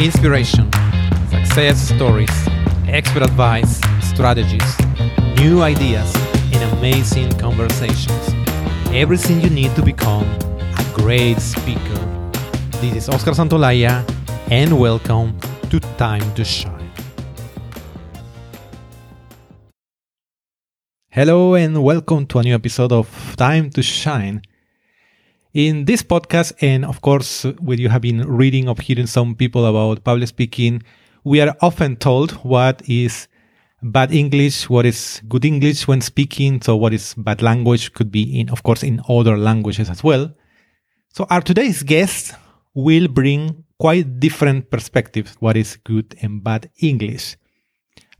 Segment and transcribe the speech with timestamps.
[0.00, 0.70] inspiration,
[1.28, 2.30] success stories,
[2.86, 4.78] expert advice, strategies,
[5.36, 6.14] new ideas,
[6.52, 8.34] and amazing conversations.
[8.92, 11.98] Everything you need to become a great speaker.
[12.80, 14.04] This is Oscar Santolaya,
[14.52, 15.36] and welcome
[15.68, 16.92] to Time to Shine.
[21.08, 24.42] Hello, and welcome to a new episode of Time to Shine.
[25.58, 29.66] In this podcast, and of course, when you have been reading or hearing some people
[29.66, 30.84] about public speaking,
[31.24, 33.26] we are often told what is
[33.82, 38.38] bad English, what is good English when speaking, so what is bad language could be
[38.38, 40.32] in, of course, in other languages as well.
[41.12, 42.34] So our today's guest
[42.72, 47.36] will bring quite different perspectives, what is good and bad English.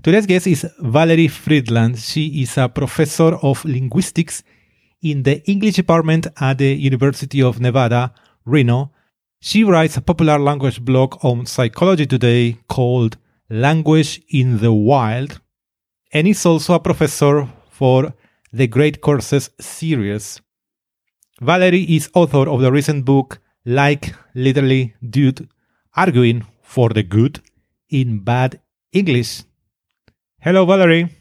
[0.02, 1.98] Today's guest is Valerie Fridland.
[1.98, 4.42] She is a professor of linguistics
[5.02, 8.12] in the English department at the University of Nevada,
[8.44, 8.92] Reno.
[9.40, 13.16] She writes a popular language blog on Psychology Today called
[13.48, 15.40] Language in the Wild,
[16.12, 18.12] and is also a professor for
[18.52, 20.40] the Great Courses series.
[21.40, 25.48] Valerie is author of the recent book Like Literally Dude,
[25.94, 27.40] Arguing for the Good
[27.90, 28.60] in Bad
[28.92, 29.42] English.
[30.40, 31.17] Hello, Valerie.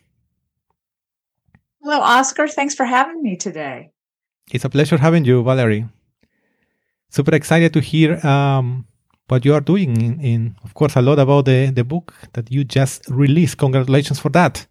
[1.87, 2.49] Hello, Oscar.
[2.49, 3.91] Thanks for having me today.
[4.51, 5.85] It's a pleasure having you, Valerie.
[7.09, 8.85] Super excited to hear um,
[9.29, 9.95] what you are doing.
[9.95, 13.57] In, in, of course, a lot about the, the book that you just released.
[13.57, 14.67] Congratulations for that.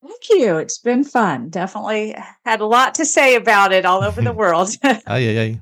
[0.00, 0.56] Thank you.
[0.56, 1.50] It's been fun.
[1.50, 4.70] Definitely had a lot to say about it all over the world.
[4.84, 5.60] ay, ay, ay.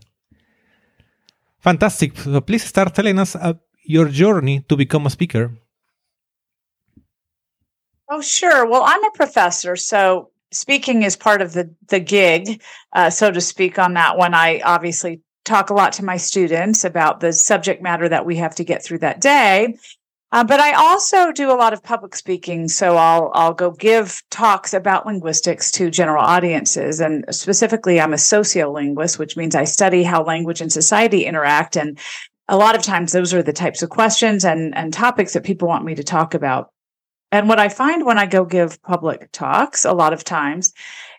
[1.58, 2.16] Fantastic.
[2.16, 5.50] So please start telling us uh, your journey to become a speaker.
[8.12, 8.66] Oh, sure.
[8.66, 12.60] Well, I'm a professor, so speaking is part of the the gig,
[12.92, 13.78] uh, so to speak.
[13.78, 18.08] On that one, I obviously talk a lot to my students about the subject matter
[18.08, 19.76] that we have to get through that day.
[20.32, 24.20] Uh, but I also do a lot of public speaking, so I'll I'll go give
[24.30, 30.02] talks about linguistics to general audiences, and specifically, I'm a sociolinguist, which means I study
[30.02, 31.76] how language and society interact.
[31.76, 31.96] And
[32.48, 35.68] a lot of times, those are the types of questions and and topics that people
[35.68, 36.72] want me to talk about.
[37.32, 40.72] And what I find when I go give public talks, a lot of times,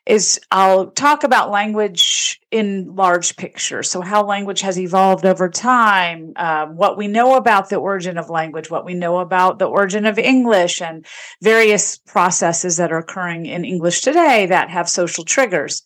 [0.06, 3.90] is I'll talk about language in large pictures.
[3.90, 8.30] So, how language has evolved over time, um, what we know about the origin of
[8.30, 11.06] language, what we know about the origin of English, and
[11.42, 15.84] various processes that are occurring in English today that have social triggers.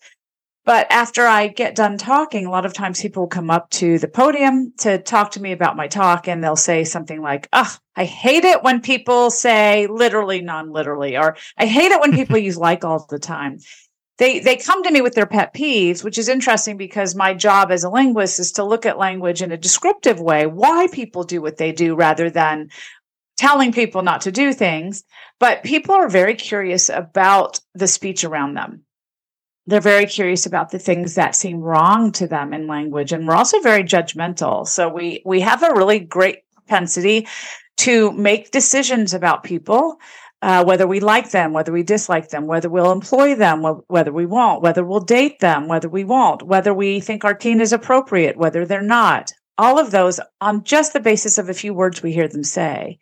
[0.65, 3.99] But after I get done talking, a lot of times people will come up to
[3.99, 7.71] the podium to talk to me about my talk and they'll say something like, Oh,
[7.95, 12.37] I hate it when people say literally, non literally, or I hate it when people
[12.37, 13.59] use like all the time.
[14.17, 17.69] They, they come to me with their pet peeves, which is interesting because my job
[17.69, 21.41] as a linguist is to look at language in a descriptive way, why people do
[21.41, 22.69] what they do rather than
[23.37, 25.03] telling people not to do things.
[25.39, 28.84] But people are very curious about the speech around them
[29.67, 33.35] they're very curious about the things that seem wrong to them in language and we're
[33.35, 34.67] also very judgmental.
[34.67, 37.27] So we we have a really great propensity
[37.77, 39.97] to make decisions about people
[40.41, 44.25] uh, whether we like them whether we dislike them whether we'll employ them whether we
[44.25, 48.37] won't whether we'll date them whether we won't whether we think our teen is appropriate
[48.37, 49.31] whether they're not.
[49.57, 52.99] All of those on just the basis of a few words we hear them say.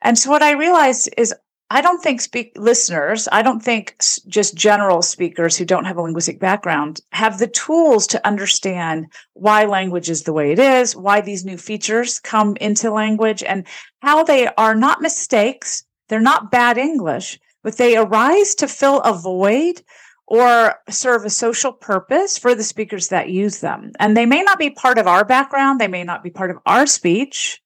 [0.00, 1.34] And so what i realized is
[1.72, 3.94] I don't think speak listeners, I don't think
[4.26, 9.66] just general speakers who don't have a linguistic background have the tools to understand why
[9.66, 13.68] language is the way it is, why these new features come into language and
[14.02, 15.84] how they are not mistakes.
[16.08, 19.80] They're not bad English, but they arise to fill a void
[20.26, 23.92] or serve a social purpose for the speakers that use them.
[24.00, 25.80] And they may not be part of our background.
[25.80, 27.62] They may not be part of our speech,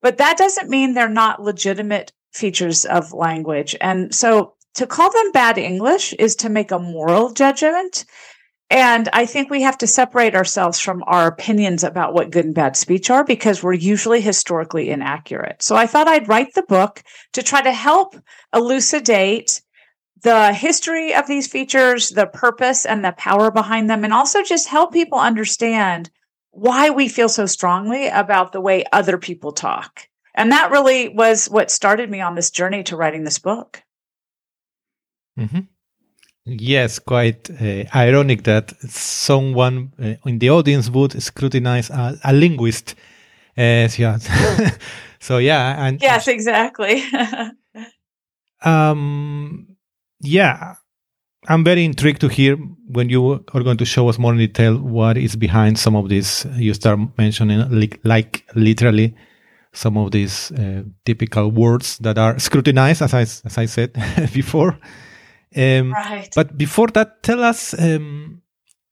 [0.00, 3.76] but that doesn't mean they're not legitimate features of language.
[3.80, 8.04] And so to call them bad English is to make a moral judgment.
[8.70, 12.54] And I think we have to separate ourselves from our opinions about what good and
[12.54, 15.62] bad speech are because we're usually historically inaccurate.
[15.62, 17.02] So I thought I'd write the book
[17.34, 18.16] to try to help
[18.54, 19.60] elucidate
[20.22, 24.68] the history of these features, the purpose and the power behind them, and also just
[24.68, 26.10] help people understand
[26.52, 30.08] why we feel so strongly about the way other people talk.
[30.34, 33.82] And that really was what started me on this journey to writing this book.
[35.38, 35.60] Mm-hmm.
[36.44, 42.94] Yes, quite uh, ironic that someone uh, in the audience would scrutinize a, a linguist.
[43.56, 44.18] Uh, yeah.
[45.20, 47.04] so yeah, and yes, exactly.
[48.62, 49.76] um,
[50.20, 50.74] yeah,
[51.48, 52.56] I'm very intrigued to hear
[52.88, 56.08] when you are going to show us more in detail what is behind some of
[56.08, 56.44] this.
[56.54, 59.14] You start mentioning like, like literally
[59.72, 63.92] some of these uh, typical words that are scrutinized, as I, as I said
[64.34, 64.78] before.
[65.56, 66.28] Um, right.
[66.34, 68.42] But before that, tell us um,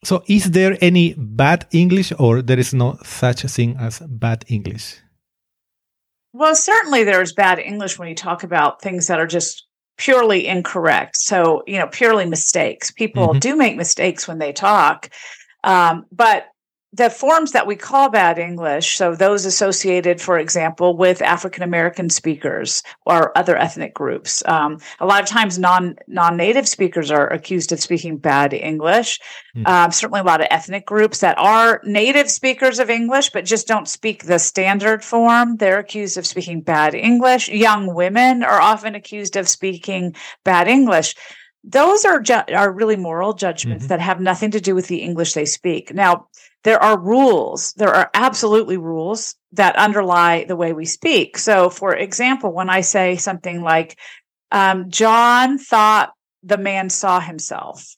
[0.03, 4.97] so, is there any bad English, or there is no such thing as bad English?
[6.33, 9.67] Well, certainly there's bad English when you talk about things that are just
[9.99, 11.17] purely incorrect.
[11.17, 12.91] So, you know, purely mistakes.
[12.91, 13.41] People mm-hmm.
[13.41, 15.11] do make mistakes when they talk.
[15.65, 16.47] Um, but
[16.93, 22.11] the forms that we call bad English, so those associated, for example, with African American
[22.11, 27.29] speakers or other ethnic groups, um, a lot of times non non native speakers are
[27.29, 29.21] accused of speaking bad English.
[29.57, 29.69] Mm.
[29.69, 33.69] Um, certainly, a lot of ethnic groups that are native speakers of English but just
[33.69, 37.49] don't speak the standard form, they're accused of speaking bad English.
[37.49, 41.15] Young women are often accused of speaking bad English
[41.65, 43.89] those are ju- are really moral judgments mm-hmm.
[43.89, 45.93] that have nothing to do with the English they speak.
[45.95, 46.29] Now,
[46.65, 47.73] there are rules.
[47.75, 51.39] There are absolutely rules that underlie the way we speak.
[51.39, 53.99] So, for example, when I say something like,
[54.53, 56.13] um, John thought
[56.43, 57.97] the man saw himself,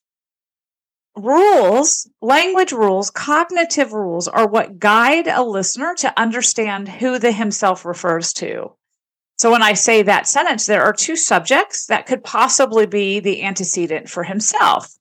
[1.17, 7.85] rules, language rules, cognitive rules are what guide a listener to understand who the himself
[7.85, 8.73] refers to.
[9.39, 13.43] So when I say that sentence, there are two subjects that could possibly be the
[13.43, 14.97] antecedent for himself.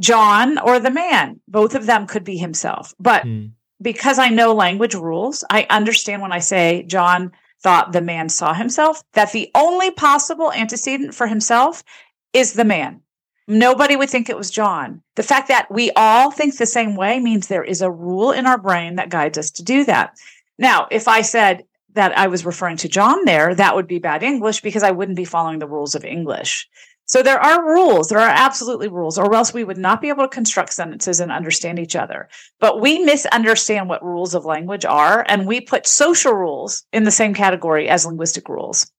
[0.00, 1.40] John or the man.
[1.48, 2.94] Both of them could be himself.
[2.98, 3.50] But mm.
[3.80, 7.32] because I know language rules, I understand when I say John
[7.62, 11.82] thought the man saw himself, that the only possible antecedent for himself
[12.32, 13.00] is the man.
[13.46, 15.02] Nobody would think it was John.
[15.16, 18.46] The fact that we all think the same way means there is a rule in
[18.46, 20.14] our brain that guides us to do that.
[20.58, 21.64] Now, if I said
[21.94, 25.16] that I was referring to John there, that would be bad English because I wouldn't
[25.16, 26.68] be following the rules of English.
[27.06, 30.24] So there are rules, there are absolutely rules, or else we would not be able
[30.24, 32.28] to construct sentences and understand each other.
[32.60, 37.10] But we misunderstand what rules of language are, and we put social rules in the
[37.10, 38.90] same category as linguistic rules.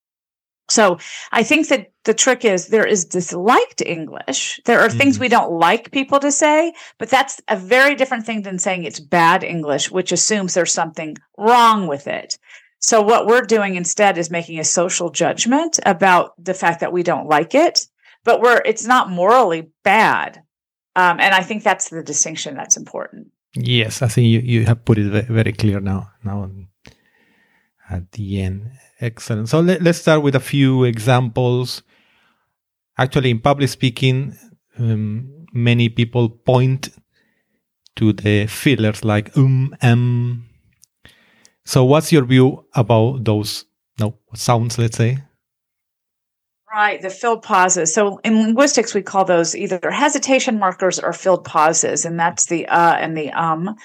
[0.69, 0.97] So
[1.31, 4.59] I think that the trick is there is disliked English.
[4.65, 4.97] There are mm.
[4.97, 8.83] things we don't like people to say, but that's a very different thing than saying
[8.83, 12.37] it's bad English, which assumes there's something wrong with it.
[12.85, 17.01] So what we're doing instead is making a social judgment about the fact that we
[17.01, 17.87] don't like it
[18.25, 20.43] but we're it's not morally bad.
[20.97, 23.31] Um, and I think that's the distinction that's important.
[23.53, 26.11] Yes, I think you, you have put it very clear now.
[26.23, 26.49] Now
[27.89, 29.47] at the end, excellent.
[29.47, 31.83] So let, let's start with a few examples.
[32.97, 34.35] Actually, in public speaking,
[34.79, 36.89] um, many people point
[37.95, 40.49] to the fillers like um, um.
[41.65, 43.65] So, what's your view about those
[43.99, 44.77] no sounds?
[44.77, 45.17] Let's say.
[46.75, 47.93] Right, the filled pauses.
[47.93, 52.67] So in linguistics, we call those either hesitation markers or filled pauses, and that's the
[52.67, 53.77] uh and the um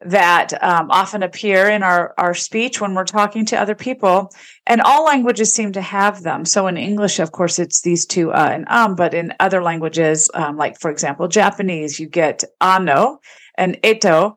[0.00, 4.32] that um, often appear in our, our speech when we're talking to other people.
[4.64, 6.44] And all languages seem to have them.
[6.44, 10.30] So in English, of course, it's these two uh and um, but in other languages,
[10.34, 13.20] um, like for example, Japanese, you get ano
[13.56, 14.36] and eto.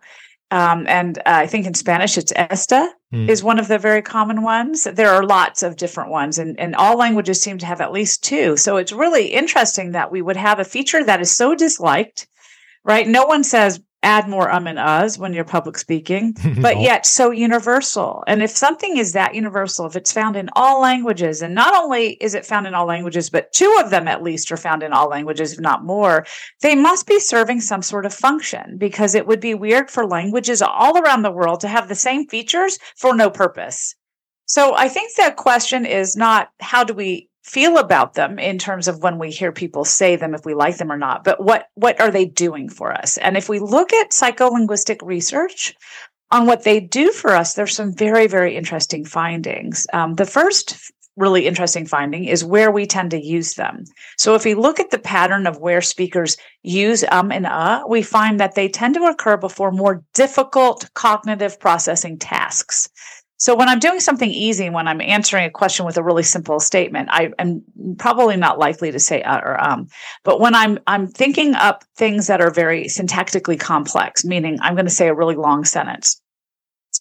[0.52, 3.30] Um, and uh, I think in Spanish it's esta mm.
[3.30, 4.84] is one of the very common ones.
[4.84, 8.24] There are lots of different ones, and, and all languages seem to have at least
[8.24, 8.58] two.
[8.58, 12.28] So it's really interesting that we would have a feature that is so disliked,
[12.84, 13.08] right?
[13.08, 17.32] No one says add more um and uhs when you're public speaking, but yet so
[17.32, 18.24] universal.
[18.28, 22.14] And if something is that universal, if it's found in all languages, and not only
[22.14, 24.94] is it found in all languages, but two of them at least are found in
[24.94, 26.26] all languages, if not more,
[26.62, 30.62] they must be serving some sort of function because it would be weird for languages
[30.62, 33.96] all around the world to have the same features for no purpose.
[34.46, 38.88] So I think the question is not how do we feel about them in terms
[38.88, 41.68] of when we hear people say them if we like them or not but what
[41.76, 43.18] what are they doing for us?
[43.18, 45.74] And if we look at psycholinguistic research
[46.30, 49.88] on what they do for us there's some very very interesting findings.
[49.94, 53.84] Um, the first really interesting finding is where we tend to use them.
[54.18, 58.02] So if we look at the pattern of where speakers use um and uh we
[58.02, 62.88] find that they tend to occur before more difficult cognitive processing tasks
[63.42, 66.60] so when I'm doing something easy, when I'm answering a question with a really simple
[66.60, 67.64] statement, I am
[67.98, 69.88] probably not likely to say uh or um.
[70.24, 74.86] But when I'm I'm thinking up things that are very syntactically complex, meaning I'm going
[74.86, 76.22] to say a really long sentence,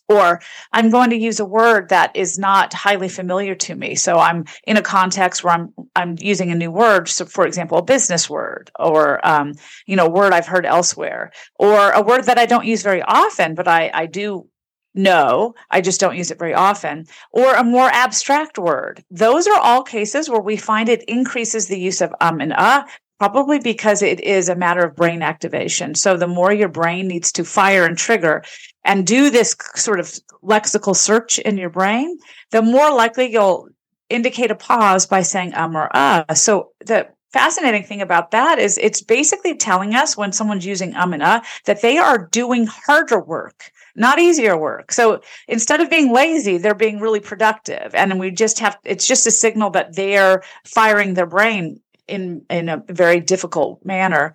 [0.08, 0.40] or
[0.72, 3.94] I'm going to use a word that is not highly familiar to me.
[3.94, 7.08] So I'm in a context where I'm I'm using a new word.
[7.08, 9.52] So, for example, a business word, or um,
[9.84, 13.02] you know, a word I've heard elsewhere, or a word that I don't use very
[13.02, 14.49] often, but I I do
[14.94, 19.04] no, I just don't use it very often, or a more abstract word.
[19.10, 22.84] Those are all cases where we find it increases the use of um and uh
[23.18, 25.94] probably because it is a matter of brain activation.
[25.94, 28.42] So the more your brain needs to fire and trigger
[28.82, 30.10] and do this sort of
[30.42, 32.16] lexical search in your brain,
[32.50, 33.68] the more likely you'll
[34.08, 36.34] indicate a pause by saying um or uh.
[36.34, 41.12] So the fascinating thing about that is it's basically telling us when someone's using um
[41.12, 44.92] and uh that they are doing harder work not easier work.
[44.92, 47.94] So instead of being lazy they're being really productive.
[47.94, 52.68] And we just have it's just a signal that they're firing their brain in in
[52.68, 54.34] a very difficult manner.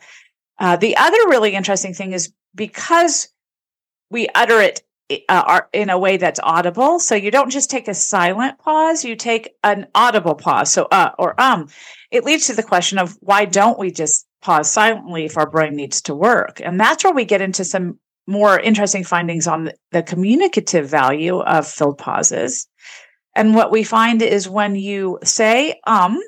[0.60, 3.28] Uh, the other really interesting thing is because
[4.10, 4.82] we utter it
[5.30, 7.00] uh, in a way that's audible.
[7.00, 10.72] So you don't just take a silent pause, you take an audible pause.
[10.72, 11.68] So, uh, or um,
[12.12, 15.76] it leads to the question of why don't we just pause silently if our brain
[15.76, 16.62] needs to work?
[16.64, 21.68] And that's where we get into some more interesting findings on the communicative value of
[21.68, 22.68] filled pauses.
[23.36, 26.20] And what we find is when you say um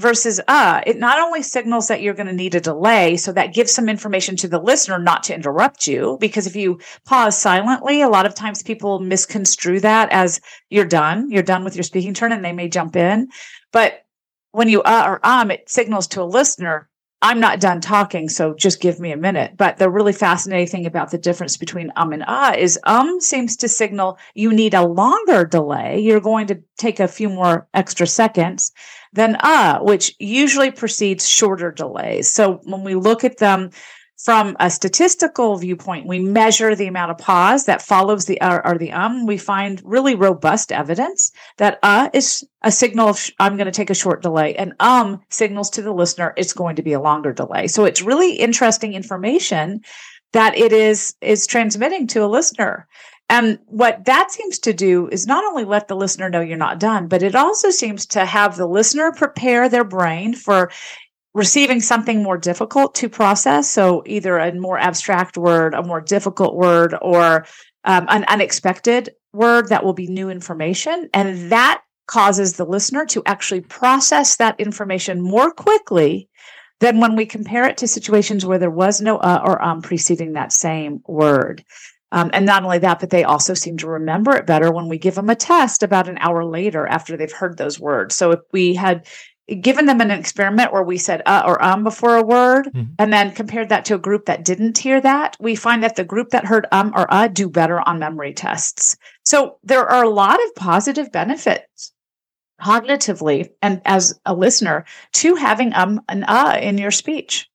[0.00, 3.54] versus uh, it not only signals that you're going to need a delay, so that
[3.54, 6.16] gives some information to the listener not to interrupt you.
[6.20, 10.40] Because if you pause silently, a lot of times people misconstrue that as
[10.70, 13.28] you're done, you're done with your speaking turn, and they may jump in.
[13.72, 14.04] But
[14.52, 16.88] when you uh or um, it signals to a listener,
[17.22, 19.52] I'm not done talking, so just give me a minute.
[19.58, 23.56] But the really fascinating thing about the difference between um and ah is um seems
[23.58, 26.00] to signal you need a longer delay.
[26.00, 28.72] You're going to take a few more extra seconds
[29.12, 32.30] than ah, which usually precedes shorter delays.
[32.30, 33.70] So when we look at them
[34.16, 38.76] from a statistical viewpoint, we measure the amount of pause that follows the uh, or
[38.76, 39.26] the um.
[39.26, 43.90] We find really robust evidence that uh is a signal of I'm going to take
[43.90, 47.32] a short delay, and um signals to the listener it's going to be a longer
[47.32, 47.66] delay.
[47.66, 49.80] So it's really interesting information
[50.32, 52.86] that it is is transmitting to a listener.
[53.30, 56.80] And what that seems to do is not only let the listener know you're not
[56.80, 60.72] done, but it also seems to have the listener prepare their brain for
[61.32, 63.70] receiving something more difficult to process.
[63.70, 67.46] So either a more abstract word, a more difficult word, or
[67.84, 71.08] um, an unexpected word that will be new information.
[71.14, 76.28] And that causes the listener to actually process that information more quickly
[76.80, 80.32] than when we compare it to situations where there was no uh or um preceding
[80.32, 81.62] that same word.
[82.12, 84.98] Um, and not only that, but they also seem to remember it better when we
[84.98, 88.14] give them a test about an hour later after they've heard those words.
[88.14, 89.06] So if we had
[89.60, 92.92] given them an experiment where we said uh or um before a word mm-hmm.
[92.98, 96.04] and then compared that to a group that didn't hear that, we find that the
[96.04, 98.96] group that heard um or uh do better on memory tests.
[99.24, 101.92] So there are a lot of positive benefits
[102.60, 107.48] cognitively and as a listener to having um and uh in your speech.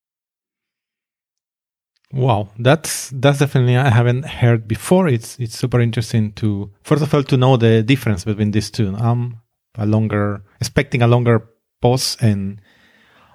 [2.15, 5.09] Wow, that's that's definitely I haven't heard before.
[5.09, 8.95] It's it's super interesting to first of all to know the difference between these two.
[8.95, 9.41] I'm
[9.77, 11.45] a longer expecting a longer
[11.81, 12.61] pause and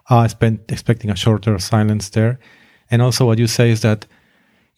[0.08, 2.40] uh, spent expecting a shorter silence there.
[2.90, 4.06] And also what you say is that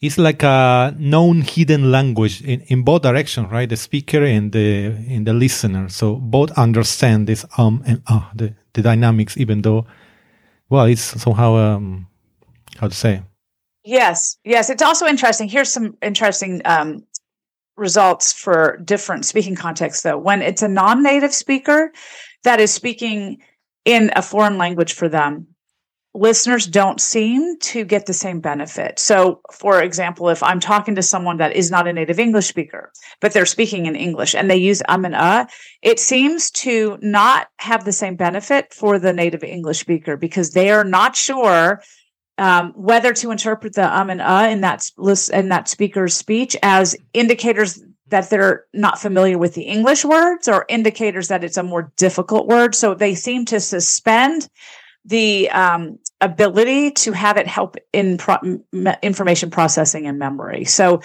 [0.01, 3.69] it's like a known hidden language in, in both directions, right?
[3.69, 5.87] The speaker and the and the listener.
[5.87, 9.87] So both understand this um and ah uh, the, the dynamics, even though
[10.67, 12.07] well it's somehow um
[12.81, 13.23] how to say.
[13.83, 14.69] Yes, yes.
[14.69, 15.47] It's also interesting.
[15.49, 17.03] Here's some interesting um
[17.75, 20.17] results for different speaking contexts though.
[20.17, 21.91] When it's a non-native speaker
[22.43, 23.39] that is speaking
[23.83, 25.47] in a foreign language for them,
[26.13, 28.99] listeners don't seem to get the same benefit.
[28.99, 32.91] So, for example, if I'm talking to someone that is not a native English speaker,
[33.19, 35.47] but they're speaking in English and they use um and uh,
[35.81, 40.69] it seems to not have the same benefit for the native English speaker because they
[40.69, 41.81] are not sure
[42.37, 46.55] um, whether to interpret the um and uh in that list in that speaker's speech
[46.63, 51.63] as indicators that they're not familiar with the English words or indicators that it's a
[51.63, 52.75] more difficult word.
[52.75, 54.47] So they seem to suspend
[55.05, 58.61] the um, ability to have it help in pro-
[59.01, 60.63] information processing and memory.
[60.63, 61.01] So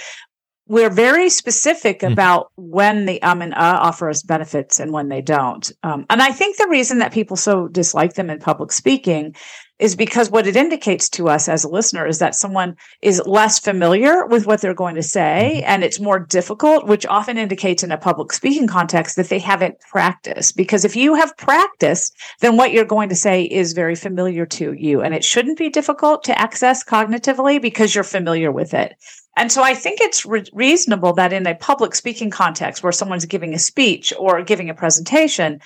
[0.69, 2.13] we're very specific mm.
[2.13, 5.73] about when the um and uh offer us benefits and when they don't.
[5.83, 9.35] Um, and I think the reason that people so dislike them in public speaking
[9.79, 13.59] is because what it indicates to us as a listener is that someone is less
[13.59, 15.71] familiar with what they're going to say mm-hmm.
[15.71, 19.79] and it's more difficult, which often indicates in a public speaking context that they haven't
[19.81, 20.57] practiced.
[20.57, 24.73] Because if you have practiced, then what you're going to say is very familiar to
[24.73, 28.95] you and it shouldn't be difficult to access cognitively because you're familiar with it.
[29.39, 33.25] And so I think it's re- reasonable that in a public speaking context where someone's
[33.25, 35.61] giving a speech or giving a presentation,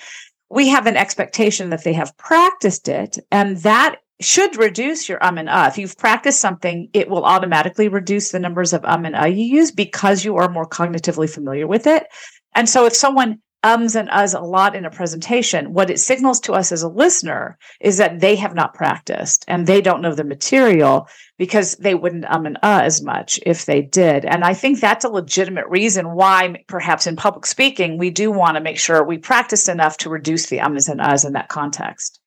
[0.51, 5.39] we have an expectation that they have practiced it and that should reduce your um
[5.39, 5.65] and uh.
[5.69, 9.43] If you've practiced something, it will automatically reduce the numbers of um and uh you
[9.43, 12.05] use because you are more cognitively familiar with it.
[12.53, 16.39] And so if someone ums and uhs a lot in a presentation, what it signals
[16.41, 20.13] to us as a listener is that they have not practiced and they don't know
[20.13, 24.25] the material because they wouldn't um and uh as much if they did.
[24.25, 28.55] And I think that's a legitimate reason why perhaps in public speaking, we do want
[28.55, 32.19] to make sure we practiced enough to reduce the ums and uhs in that context.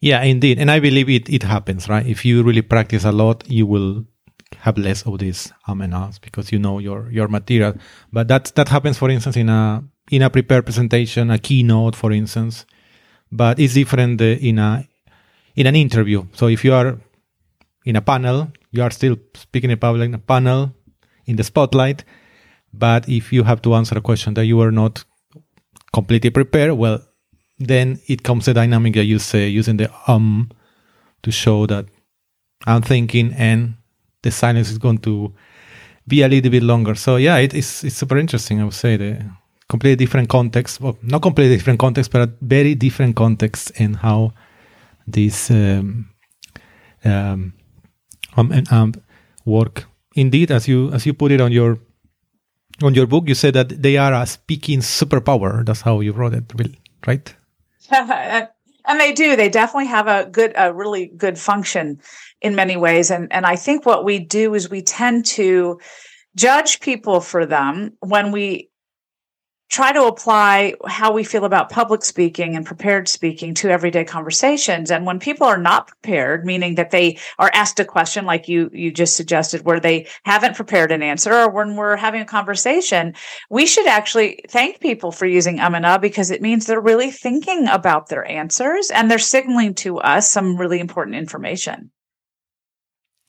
[0.00, 0.58] Yeah, indeed.
[0.58, 2.06] And I believe it, it happens, right?
[2.06, 4.04] If you really practice a lot, you will
[4.58, 5.78] have less of these um
[6.20, 7.74] because you know your your material.
[8.12, 12.12] But that that happens, for instance, in a in a prepared presentation, a keynote, for
[12.12, 12.64] instance.
[13.30, 14.88] But it's different uh, in a
[15.56, 16.26] in an interview.
[16.32, 16.98] So if you are
[17.84, 20.72] in a panel, you are still speaking in public in a panel
[21.26, 22.04] in the spotlight.
[22.72, 25.04] But if you have to answer a question that you are not
[25.92, 27.00] completely prepared, well,
[27.58, 30.50] then it comes the dynamic that you say using the um
[31.22, 31.86] to show that
[32.66, 33.74] I'm thinking and
[34.26, 35.32] the silence is going to
[36.06, 36.94] be a little bit longer.
[36.94, 38.60] So yeah, it is it's super interesting.
[38.60, 39.24] I would say the
[39.68, 44.32] completely different context, well, not completely different context, but very different context in how
[45.06, 46.10] these um,
[47.04, 47.52] um,
[48.36, 48.94] um, um,
[49.44, 49.84] work.
[50.14, 51.78] Indeed, as you as you put it on your
[52.82, 55.64] on your book, you said that they are a speaking superpower.
[55.64, 56.52] That's how you wrote it,
[57.06, 57.34] right?
[58.86, 59.36] and they do.
[59.36, 62.00] They definitely have a good, a really good function
[62.40, 63.10] in many ways.
[63.10, 65.80] And and I think what we do is we tend to
[66.36, 68.70] judge people for them when we
[69.68, 74.90] try to apply how we feel about public speaking and prepared speaking to everyday conversations.
[74.90, 78.70] And when people are not prepared meaning that they are asked a question like you
[78.72, 83.14] you just suggested where they haven't prepared an answer or when we're having a conversation
[83.50, 87.10] we should actually thank people for using um and uh because it means they're really
[87.10, 91.90] thinking about their answers and they're signaling to us some really important information.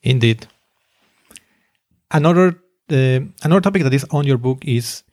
[0.03, 0.48] Indeed.
[2.12, 5.03] Another uh, another topic that is on your book is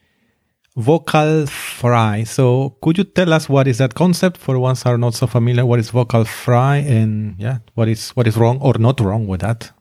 [0.75, 2.23] vocal fry.
[2.23, 5.65] So could you tell us what is that concept for ones are not so familiar?
[5.65, 9.41] What is vocal fry and yeah, what is what is wrong or not wrong with
[9.41, 9.71] that?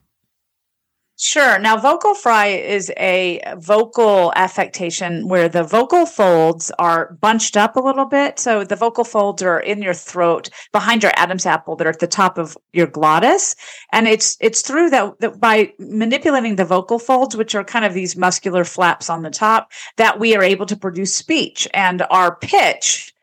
[1.17, 1.61] Sure.
[1.61, 7.81] Now, vocal fry is a vocal affectation where the vocal folds are bunched up a
[7.81, 8.41] little bit.
[8.41, 12.01] So the vocal folds are in your throat behind your Adam's apple that are at
[12.01, 13.55] the top of your glottis.
[13.93, 17.95] And it's, it's through that, that by manipulating the vocal folds, which are kind of
[17.95, 22.35] these muscular flaps on the top, that we are able to produce speech and our
[22.35, 23.14] pitch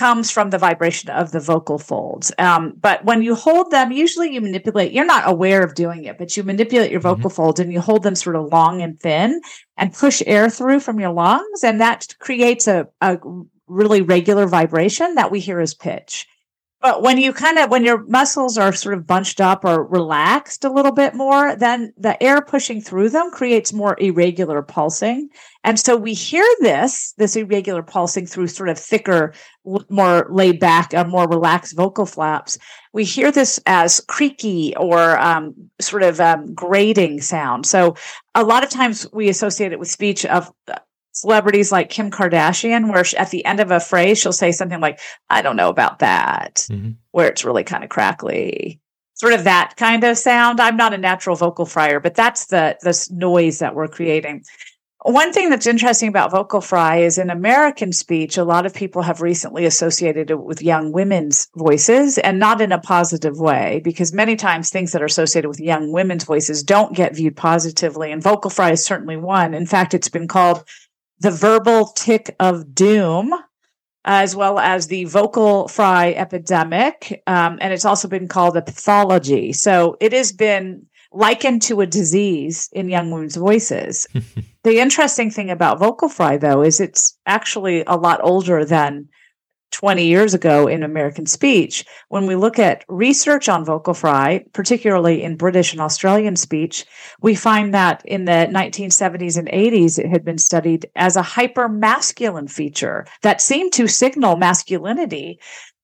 [0.00, 2.32] comes from the vibration of the vocal folds.
[2.38, 6.16] Um, but when you hold them, usually you manipulate, you're not aware of doing it,
[6.16, 7.36] but you manipulate your vocal mm-hmm.
[7.36, 9.42] folds and you hold them sort of long and thin
[9.76, 11.62] and push air through from your lungs.
[11.62, 13.18] And that creates a, a
[13.66, 16.26] really regular vibration that we hear as pitch.
[16.80, 20.64] But when you kind of, when your muscles are sort of bunched up or relaxed
[20.64, 25.28] a little bit more, then the air pushing through them creates more irregular pulsing.
[25.62, 29.34] And so we hear this, this irregular pulsing through sort of thicker,
[29.90, 32.56] more laid back, uh, more relaxed vocal flaps.
[32.94, 37.66] We hear this as creaky or um, sort of um, grating sound.
[37.66, 37.94] So
[38.34, 40.78] a lot of times we associate it with speech of uh,
[41.20, 44.80] celebrities like Kim Kardashian, where she, at the end of a phrase, she'll say something
[44.80, 46.92] like, I don't know about that, mm-hmm.
[47.12, 48.80] where it's really kind of crackly.
[49.14, 50.60] Sort of that kind of sound.
[50.60, 54.44] I'm not a natural vocal fryer, but that's the this noise that we're creating.
[55.02, 59.00] One thing that's interesting about vocal fry is in American speech, a lot of people
[59.00, 64.12] have recently associated it with young women's voices and not in a positive way, because
[64.12, 68.12] many times things that are associated with young women's voices don't get viewed positively.
[68.12, 69.54] And vocal fry is certainly one.
[69.54, 70.64] In fact, it's been called
[71.20, 73.32] the verbal tic of doom,
[74.04, 77.22] as well as the vocal fry epidemic.
[77.26, 79.52] Um, and it's also been called a pathology.
[79.52, 84.06] So it has been likened to a disease in young women's voices.
[84.64, 89.08] the interesting thing about vocal fry, though, is it's actually a lot older than
[89.70, 91.84] 20 years ago in American speech.
[92.08, 96.84] When we look at research on vocal fry, particularly in British and Australian speech,
[97.22, 101.68] we find that in the 1970s and 80s, it had been studied as a hyper
[101.68, 105.40] masculine feature that seemed to signal masculinity.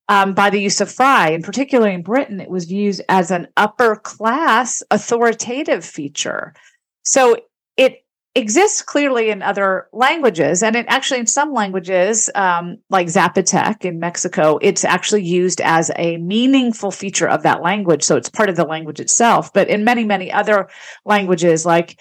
[0.09, 3.49] Um, by the use of fry, and particularly in Britain, it was used as an
[3.57, 6.55] upper class authoritative feature.
[7.03, 7.39] So
[7.77, 8.06] it
[8.37, 10.63] exists clearly in other languages.
[10.63, 15.91] And it actually, in some languages, um, like Zapotec in Mexico, it's actually used as
[15.97, 18.03] a meaningful feature of that language.
[18.03, 19.53] So it's part of the language itself.
[19.53, 20.69] But in many, many other
[21.07, 21.99] languages, like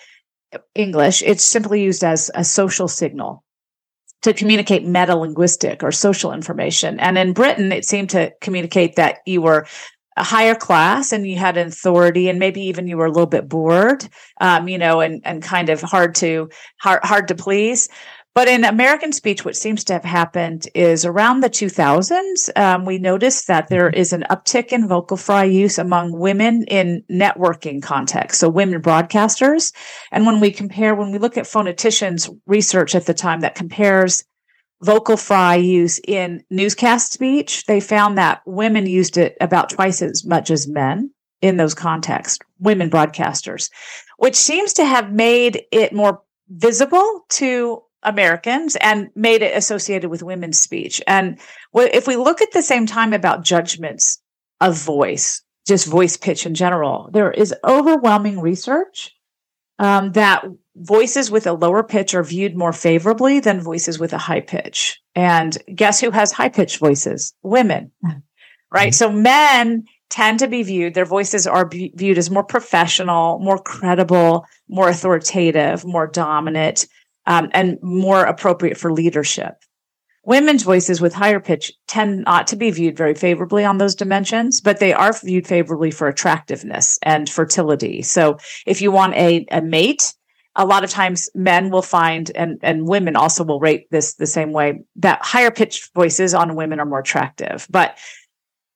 [0.76, 3.44] English, it's simply used as a social signal
[4.22, 7.00] to communicate meta linguistic or social information.
[7.00, 9.68] And in Britain, it seemed to communicate that you were
[10.18, 13.26] a higher class and you had an authority and maybe even you were a little
[13.26, 14.08] bit bored
[14.42, 16.50] um, you know and and kind of hard to
[16.80, 17.90] hard, hard to please
[18.36, 22.98] But in American speech, what seems to have happened is around the 2000s, um, we
[22.98, 28.42] noticed that there is an uptick in vocal fry use among women in networking context.
[28.42, 29.74] So women broadcasters.
[30.12, 34.26] And when we compare, when we look at phoneticians research at the time that compares
[34.86, 40.24] vocal fry use in newscast speech, they found that women used it about twice as
[40.24, 43.70] much as men in those contexts, women broadcasters,
[44.18, 50.22] which seems to have made it more visible to Americans and made it associated with
[50.22, 51.02] women's speech.
[51.08, 51.40] And
[51.74, 54.22] if we look at the same time about judgments
[54.62, 59.16] of voice, just voice pitch in general, there is overwhelming research
[59.80, 64.18] um, that voices with a lower pitch are viewed more favorably than voices with a
[64.18, 65.00] high pitch.
[65.16, 67.34] And guess who has high pitched voices?
[67.44, 67.92] Women,
[68.72, 68.90] right?
[68.90, 68.94] Mm-hmm.
[68.94, 73.58] So men tend to be viewed, their voices are b- viewed as more professional, more
[73.58, 76.88] credible, more authoritative, more dominant
[77.26, 79.56] um, and more appropriate for leadership.
[80.24, 84.60] Women's voices with higher pitch tend not to be viewed very favorably on those dimensions,
[84.60, 88.02] but they are viewed favorably for attractiveness and fertility.
[88.02, 90.14] So if you want a, a mate,
[90.56, 94.26] a lot of times men will find and, and women also will rate this the
[94.26, 97.98] same way that higher pitched voices on women are more attractive, but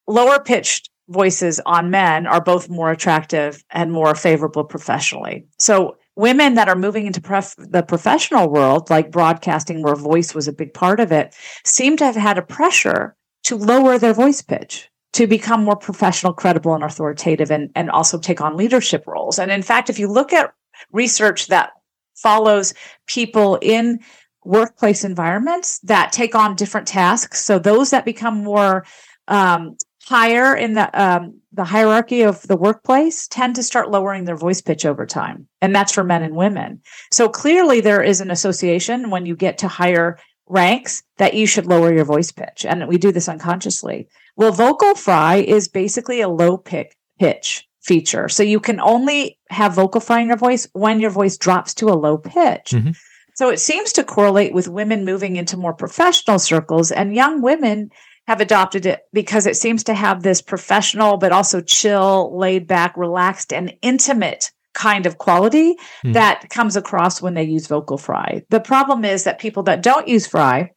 [0.07, 5.45] lower pitched voices on men are both more attractive and more favorable professionally.
[5.57, 10.47] So women that are moving into pref- the professional world, like broadcasting, where voice was
[10.47, 11.33] a big part of it,
[11.65, 16.33] seem to have had a pressure to lower their voice pitch to become more professional,
[16.33, 19.39] credible, and authoritative, and, and also take on leadership roles.
[19.39, 20.53] And in fact, if you look at
[20.91, 21.71] research that
[22.15, 22.73] follows
[23.07, 23.99] people in
[24.43, 28.85] workplace environments that take on different tasks, so those that become more
[29.27, 34.35] um, higher in the um, the hierarchy of the workplace tend to start lowering their
[34.35, 36.81] voice pitch over time, and that's for men and women.
[37.11, 41.67] So clearly, there is an association when you get to higher ranks that you should
[41.67, 44.07] lower your voice pitch, and we do this unconsciously.
[44.35, 49.73] Well, vocal fry is basically a low pick pitch feature, so you can only have
[49.73, 52.71] vocal fry in your voice when your voice drops to a low pitch.
[52.71, 52.91] Mm-hmm.
[53.35, 57.89] So it seems to correlate with women moving into more professional circles and young women
[58.27, 62.95] have adopted it because it seems to have this professional, but also chill, laid back,
[62.97, 66.13] relaxed, and intimate kind of quality mm.
[66.13, 68.43] that comes across when they use vocal fry.
[68.49, 70.71] The problem is that people that don't use fry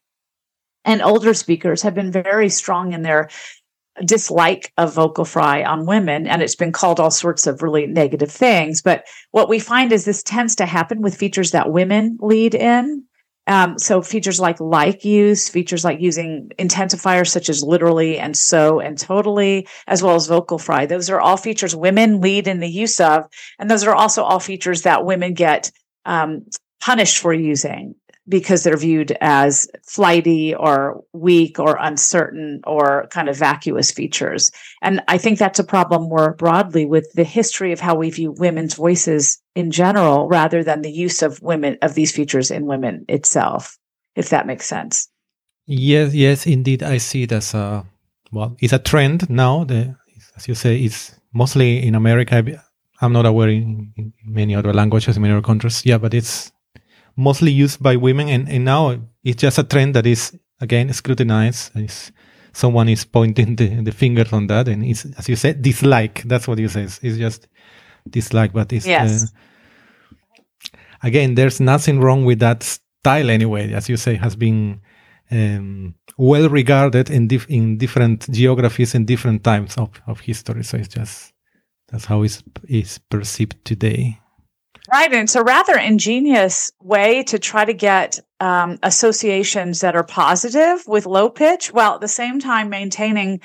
[0.85, 3.29] and older speakers have been very strong in their
[4.05, 8.31] dislike of vocal fry on women and it's been called all sorts of really negative
[8.31, 8.81] things.
[8.83, 13.05] But what we find is this tends to happen with features that women lead in.
[13.49, 18.79] Um, so features like like use, features like using intensifiers such as literally and so
[18.79, 20.87] and totally, as well as vocal fry.
[20.87, 23.25] Those are all features women lead in the use of,
[23.59, 25.73] and those are also all features that women get
[26.05, 26.47] um,
[26.81, 27.97] punished for using
[28.29, 34.51] because they're viewed as flighty or weak or uncertain or kind of vacuous features.
[34.81, 38.33] And I think that's a problem more broadly with the history of how we view
[38.33, 43.05] women's voices in general rather than the use of women of these features in women
[43.09, 43.77] itself,
[44.15, 45.09] if that makes sense.
[45.67, 46.83] Yes, yes, indeed.
[46.83, 47.85] I see it as a
[48.33, 49.65] well, it's a trend now.
[49.65, 49.95] The,
[50.37, 52.43] as you say, it's mostly in America.
[53.01, 55.85] I'm not aware in, in many other languages, in many other countries.
[55.85, 56.53] Yeah, but it's
[57.17, 61.73] mostly used by women, and, and now it's just a trend that is again scrutinized.
[61.75, 62.13] It's,
[62.53, 66.23] someone is pointing the, the fingers on that, and it's as you said, dislike.
[66.25, 66.83] That's what you say.
[66.83, 67.49] It's just
[68.09, 69.25] dislike, but it's yes.
[69.25, 69.27] Uh,
[71.03, 73.73] again, there's nothing wrong with that style anyway.
[73.73, 74.81] As you say, has been
[75.31, 80.63] um, well regarded in dif- in different geographies and different times of, of history.
[80.63, 81.33] So it's just
[81.89, 84.19] that's how it's, it's perceived today.
[84.93, 85.11] Right.
[85.11, 90.87] And it's a rather ingenious way to try to get um, associations that are positive
[90.87, 93.41] with low pitch while at the same time maintaining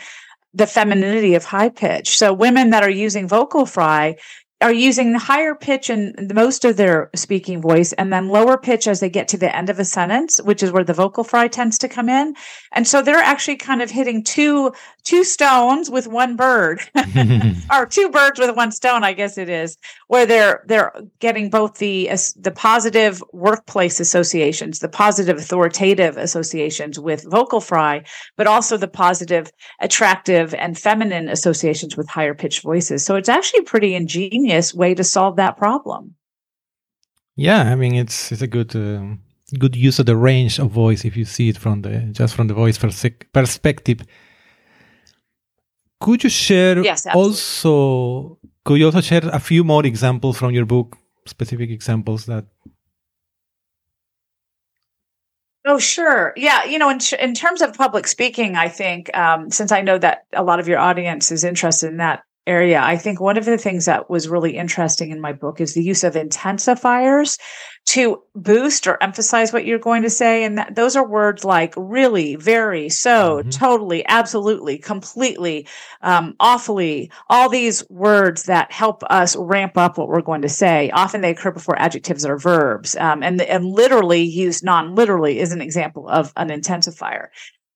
[0.54, 2.18] the femininity of high pitch.
[2.18, 4.18] So women that are using vocal fry
[4.60, 8.88] are using the higher pitch in most of their speaking voice and then lower pitch
[8.88, 11.48] as they get to the end of a sentence, which is where the vocal fry
[11.48, 12.34] tends to come in.
[12.72, 14.72] And so they're actually kind of hitting two,
[15.04, 16.82] two stones with one bird
[17.72, 21.78] or two birds with one stone, I guess it is, where they're, they're getting both
[21.78, 28.04] the, the positive workplace associations, the positive authoritative associations with vocal fry,
[28.38, 33.06] but also the positive, attractive and feminine associations with higher pitched voices.
[33.06, 36.16] So it's actually pretty ingenious ingenious way to solve that problem.
[37.36, 39.16] Yeah, I mean it's it's a good uh,
[39.60, 42.48] good use of the range of voice if you see it from the just from
[42.48, 42.78] the voice
[43.34, 44.02] perspective.
[46.00, 50.66] Could you share yes, also could you also share a few more examples from your
[50.66, 52.46] book, specific examples that
[55.70, 56.32] Oh, sure.
[56.38, 56.64] Yeah.
[56.64, 60.26] You know, in, in terms of public speaking, I think, um, since I know that
[60.32, 63.58] a lot of your audience is interested in that area, I think one of the
[63.58, 67.38] things that was really interesting in my book is the use of intensifiers
[67.88, 70.44] to boost or emphasize what you're going to say.
[70.44, 73.50] And that, those are words like really, very, so, mm-hmm.
[73.50, 75.68] totally, absolutely, completely,
[76.02, 80.90] um, awfully, all these words that help us ramp up what we're going to say.
[80.92, 82.96] Often they occur before adjectives or verbs.
[82.98, 87.28] Um, and, and literally used non literally is an example of an intensifier.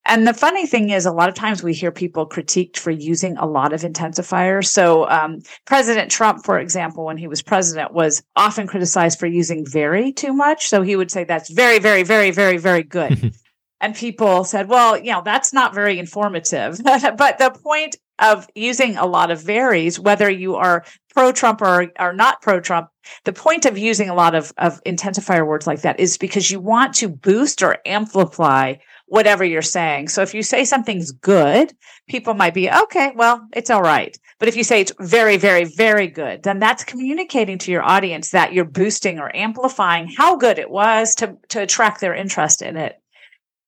[0.05, 3.37] And the funny thing is, a lot of times we hear people critiqued for using
[3.37, 4.67] a lot of intensifiers.
[4.67, 9.65] So, um, President Trump, for example, when he was president, was often criticized for using
[9.65, 10.69] very too much.
[10.69, 13.33] So he would say, that's very, very, very, very, very good.
[13.79, 16.81] and people said, well, you know, that's not very informative.
[16.83, 20.83] but the point of using a lot of varies, whether you are
[21.13, 22.89] pro Trump or are not pro Trump,
[23.25, 26.59] the point of using a lot of, of intensifier words like that is because you
[26.59, 28.75] want to boost or amplify
[29.11, 30.07] whatever you're saying.
[30.07, 31.73] So if you say something's good,
[32.07, 34.17] people might be, okay, well, it's all right.
[34.39, 38.31] But if you say it's very, very, very good, then that's communicating to your audience
[38.31, 42.77] that you're boosting or amplifying how good it was to, to attract their interest in
[42.77, 43.00] it.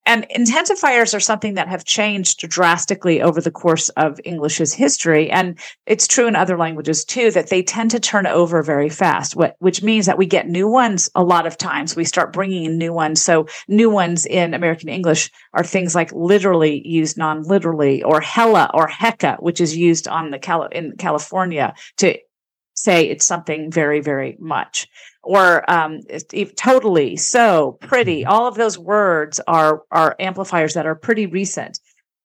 [0.05, 5.31] And intensifiers are something that have changed drastically over the course of English's history.
[5.31, 9.35] And it's true in other languages too, that they tend to turn over very fast,
[9.59, 11.95] which means that we get new ones a lot of times.
[11.95, 13.21] We start bringing in new ones.
[13.21, 18.89] So new ones in American English are things like literally used non-literally or hella or
[18.89, 22.17] hecka, which is used on the Cal- in California to
[22.83, 24.87] say it's something very, very much
[25.23, 26.01] or um,
[26.57, 28.21] totally, so, pretty.
[28.21, 28.31] Mm-hmm.
[28.31, 31.79] All of those words are are amplifiers that are pretty recent.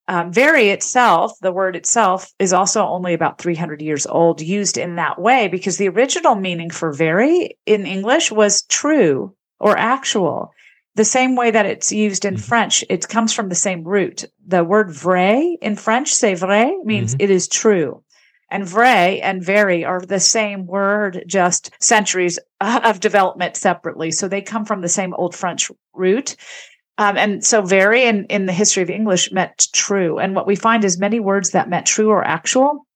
[0.08, 4.96] Um, very itself, the word itself, is also only about 300 years old, used in
[4.96, 10.50] that way because the original meaning for very in English was true or actual.
[10.94, 12.42] The same way that it's used in mm-hmm.
[12.42, 14.24] French, it comes from the same root.
[14.46, 17.22] The word vrai in French, c'est vrai, means mm-hmm.
[17.22, 18.02] it is true.
[18.50, 24.10] And vrai and very are the same word, just centuries of development separately.
[24.10, 26.36] So they come from the same old French root.
[26.96, 30.18] Um, and so very in, in the history of English meant true.
[30.18, 32.86] And what we find is many words that meant true or actual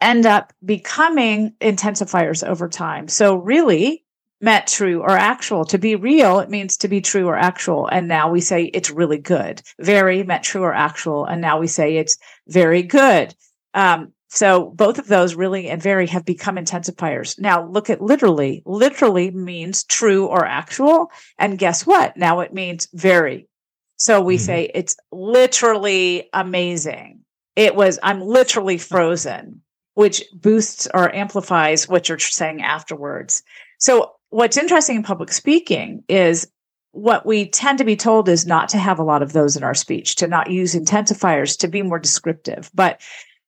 [0.00, 3.08] end up becoming intensifiers over time.
[3.08, 4.04] So really
[4.40, 5.64] meant true or actual.
[5.66, 7.86] To be real, it means to be true or actual.
[7.86, 9.62] And now we say it's really good.
[9.80, 11.24] Very meant true or actual.
[11.24, 13.34] And now we say it's very good.
[13.72, 17.38] Um, so both of those really and very have become intensifiers.
[17.38, 18.62] Now look at literally.
[18.66, 21.10] Literally means true or actual.
[21.38, 22.16] And guess what?
[22.16, 23.48] Now it means very.
[23.96, 24.44] So we mm-hmm.
[24.44, 27.20] say it's literally amazing.
[27.54, 29.62] It was, I'm literally frozen,
[29.94, 33.42] which boosts or amplifies what you're saying afterwards.
[33.78, 36.46] So what's interesting in public speaking is
[36.92, 39.62] what we tend to be told is not to have a lot of those in
[39.62, 42.70] our speech, to not use intensifiers, to be more descriptive.
[42.74, 43.00] But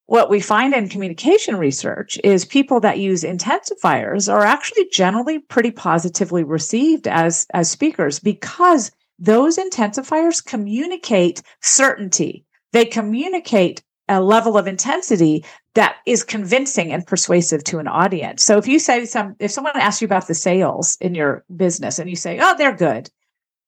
[0.09, 5.71] what we find in communication research is people that use intensifiers are actually generally pretty
[5.71, 12.47] positively received as, as speakers because those intensifiers communicate certainty.
[12.73, 15.45] They communicate a level of intensity
[15.75, 18.43] that is convincing and persuasive to an audience.
[18.43, 21.99] So if you say some, if someone asks you about the sales in your business
[21.99, 23.11] and you say, oh, they're good.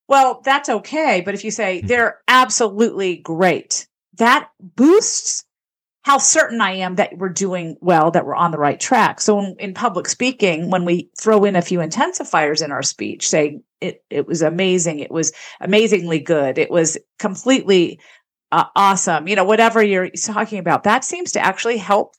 [0.09, 1.21] Well, that's okay.
[1.23, 1.87] But if you say hmm.
[1.87, 5.45] they're absolutely great, that boosts
[6.03, 9.21] how certain I am that we're doing well, that we're on the right track.
[9.21, 13.29] So in, in, public speaking, when we throw in a few intensifiers in our speech,
[13.29, 18.01] saying it, it was amazing, it was amazingly good, it was completely
[18.51, 22.15] uh, awesome, you know, whatever you're talking about, that seems to actually help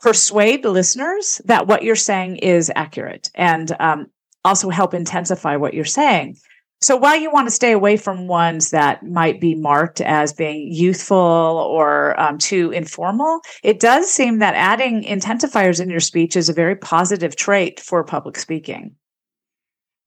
[0.00, 4.06] persuade listeners that what you're saying is accurate and um,
[4.44, 6.36] also help intensify what you're saying.
[6.84, 10.70] So while you want to stay away from ones that might be marked as being
[10.70, 16.50] youthful or um, too informal, it does seem that adding intensifiers in your speech is
[16.50, 18.94] a very positive trait for public speaking.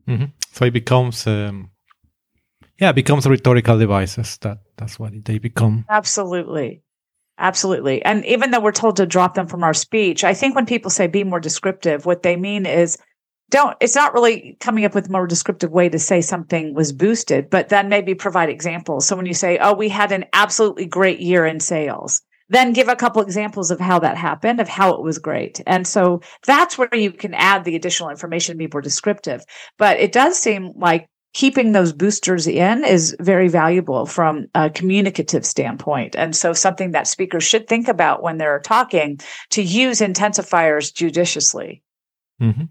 [0.08, 0.26] Mm-hmm.
[0.52, 1.72] So it becomes, um,
[2.80, 4.38] yeah, it becomes rhetorical devices.
[4.42, 5.84] That that's what they become.
[5.90, 6.84] Absolutely.
[7.40, 8.06] Absolutely.
[8.06, 10.92] And even though we're told to drop them from our speech, I think when people
[10.92, 13.00] say be more descriptive, what they mean is
[13.50, 16.92] don't it's not really coming up with a more descriptive way to say something was
[16.92, 19.06] boosted but then maybe provide examples.
[19.06, 22.88] So when you say oh we had an absolutely great year in sales then give
[22.88, 25.62] a couple examples of how that happened of how it was great.
[25.68, 29.42] And so that's where you can add the additional information to be more descriptive.
[29.78, 35.46] But it does seem like keeping those boosters in is very valuable from a communicative
[35.46, 36.16] standpoint.
[36.16, 39.20] And so something that speakers should think about when they're talking
[39.52, 41.84] to use intensifiers judiciously.
[42.42, 42.64] Mm-hmm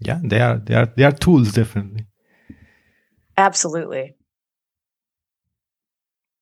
[0.00, 2.06] yeah they are they are they are tools definitely
[3.36, 4.14] absolutely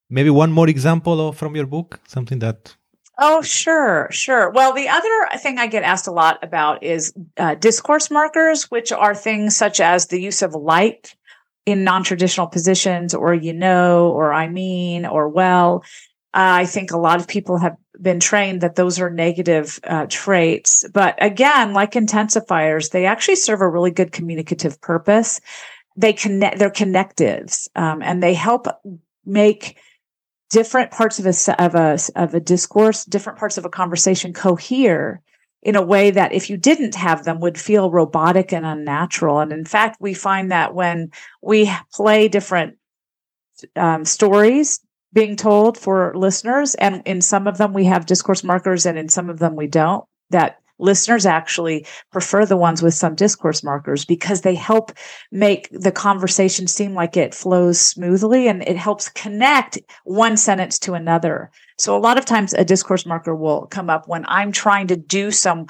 [0.08, 2.76] maybe one more example from your book, something that
[3.18, 4.50] Oh, sure, sure.
[4.50, 8.92] Well, the other thing I get asked a lot about is uh, discourse markers, which
[8.92, 11.16] are things such as the use of like
[11.64, 15.82] in non traditional positions, or you know, or I mean, or well.
[16.34, 20.06] Uh, I think a lot of people have been trained that those are negative uh,
[20.08, 20.84] traits.
[20.92, 25.40] But again, like intensifiers, they actually serve a really good communicative purpose.
[25.96, 28.66] They connect, they're connectives, um, and they help
[29.24, 29.78] make
[30.50, 35.22] different parts of a of a of a discourse, different parts of a conversation cohere
[35.62, 39.40] in a way that if you didn't have them would feel robotic and unnatural.
[39.40, 41.10] And in fact, we find that when
[41.42, 42.76] we play different
[43.74, 44.80] um, stories
[45.16, 49.08] being told for listeners, and in some of them we have discourse markers, and in
[49.08, 54.04] some of them we don't, that listeners actually prefer the ones with some discourse markers
[54.04, 54.92] because they help
[55.32, 60.92] make the conversation seem like it flows smoothly and it helps connect one sentence to
[60.92, 61.50] another.
[61.78, 64.96] So a lot of times a discourse marker will come up when I'm trying to
[64.96, 65.66] do some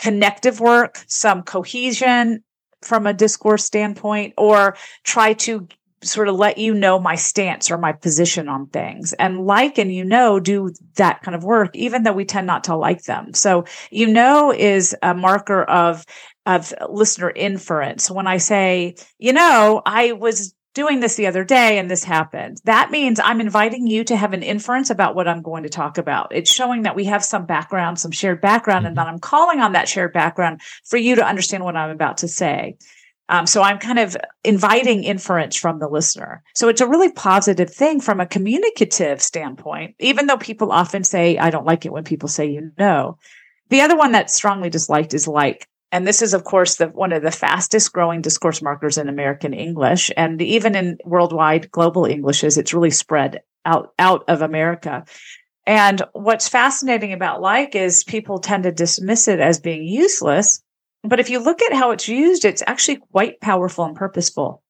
[0.00, 2.42] connective work, some cohesion
[2.82, 5.68] from a discourse standpoint, or try to
[6.02, 9.12] sort of let you know my stance or my position on things.
[9.14, 12.64] And like and you know do that kind of work even though we tend not
[12.64, 13.34] to like them.
[13.34, 16.04] So you know is a marker of
[16.46, 18.10] of listener inference.
[18.10, 22.60] When i say you know i was doing this the other day and this happened
[22.64, 25.98] that means i'm inviting you to have an inference about what i'm going to talk
[25.98, 26.34] about.
[26.34, 28.88] It's showing that we have some background some shared background mm-hmm.
[28.88, 32.18] and that i'm calling on that shared background for you to understand what i'm about
[32.18, 32.76] to say
[33.28, 36.42] um, so I'm kind of inviting inference from the listener.
[36.54, 41.36] So it's a really positive thing from a communicative standpoint, even though people often say,
[41.36, 43.18] I don't like it when people say you know.
[43.68, 45.68] The other one that's strongly disliked is like.
[45.90, 49.54] And this is, of course, the, one of the fastest growing discourse markers in American
[49.54, 50.10] English.
[50.16, 55.04] And even in worldwide global Englishes, it's really spread out, out of America.
[55.66, 60.62] And what's fascinating about like is people tend to dismiss it as being useless
[61.02, 64.62] but if you look at how it's used, it's actually quite powerful and purposeful.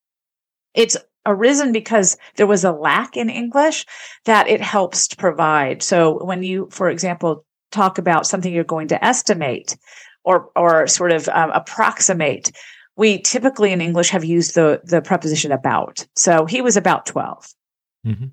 [0.74, 3.86] It's arisen because there was a lack in English
[4.24, 5.82] that it helps to provide.
[5.82, 9.76] So when you, for example, talk about something you're going to estimate
[10.24, 12.52] or, or sort of um, approximate,
[12.96, 16.06] we typically in English have used the, the preposition about.
[16.16, 17.54] So he was about 12.
[18.06, 18.26] Mm-hmm.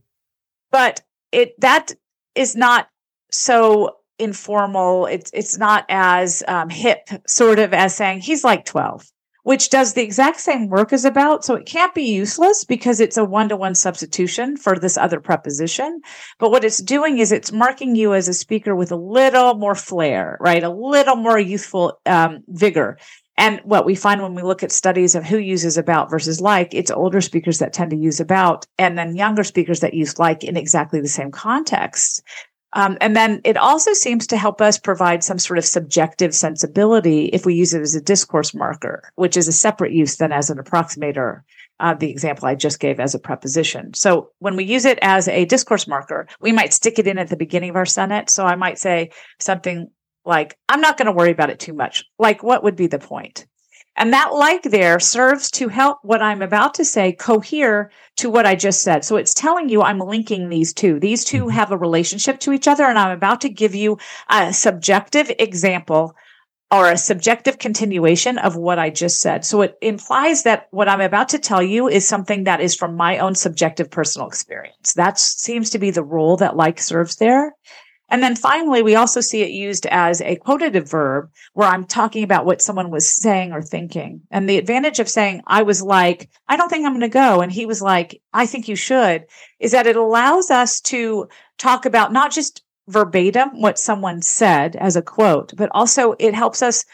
[0.72, 1.92] But it, that
[2.34, 2.88] is not
[3.32, 5.06] so informal.
[5.06, 9.06] It's it's not as um, hip, sort of as saying he's like twelve,
[9.44, 11.46] which does the exact same work as about.
[11.46, 15.20] So it can't be useless because it's a one to one substitution for this other
[15.20, 16.02] preposition.
[16.40, 19.76] But what it's doing is it's marking you as a speaker with a little more
[19.76, 20.64] flair, right?
[20.64, 22.98] A little more youthful um, vigor.
[23.38, 26.74] And what we find when we look at studies of who uses about versus like,
[26.74, 30.46] it's older speakers that tend to use about and then younger speakers that use like
[30.46, 32.24] in exactly the same context.
[32.76, 37.26] Um, and then it also seems to help us provide some sort of subjective sensibility
[37.28, 40.50] if we use it as a discourse marker, which is a separate use than as
[40.50, 41.42] an approximator.
[41.80, 43.94] Uh, the example I just gave as a preposition.
[43.94, 47.28] So when we use it as a discourse marker, we might stick it in at
[47.28, 48.34] the beginning of our sentence.
[48.34, 49.90] So I might say something
[50.24, 52.06] like, I'm not going to worry about it too much.
[52.18, 53.46] Like, what would be the point?
[53.98, 58.46] And that like there serves to help what I'm about to say cohere to what
[58.46, 59.06] I just said.
[59.06, 61.00] So it's telling you I'm linking these two.
[61.00, 61.50] These 2 mm-hmm.
[61.50, 62.84] have a relationship to each other.
[62.84, 63.98] And I'm about to give you
[64.30, 66.16] a subjective example
[66.72, 69.46] or a subjective continuation of what I just said.
[69.46, 72.96] So it implies that what I'm about to tell you is something that is from
[72.96, 74.94] my own subjective personal experience.
[74.94, 77.54] That seems to be the role that like serves there.
[78.10, 82.24] And then finally, we also see it used as a quotative verb where I'm talking
[82.24, 84.22] about what someone was saying or thinking.
[84.30, 87.42] And the advantage of saying, I was like, I don't think I'm going to go.
[87.42, 89.26] And he was like, I think you should
[89.60, 94.96] is that it allows us to talk about not just verbatim what someone said as
[94.96, 96.86] a quote, but also it helps us